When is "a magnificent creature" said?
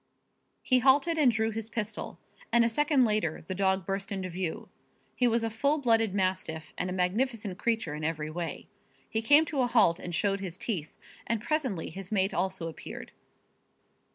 6.89-7.93